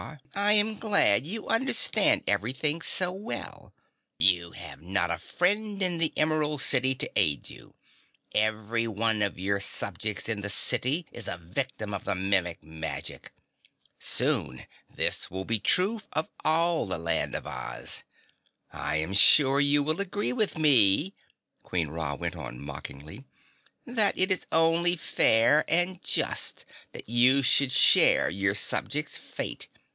[0.33, 3.71] "I am glad you understand everything so well.
[4.17, 7.75] You have not a friend in the Emerald City to aid you.
[8.33, 13.31] Everyone of your subjects in the city is a victim of the Mimic magic.
[13.99, 18.03] Soon this will be true of all the Land of Oz.
[18.73, 21.13] I am sure you will agree with me,"
[21.61, 23.23] Queen Ra went on mockingly,
[23.85, 29.67] "that it is only fair and just that you should share your subjects' fate.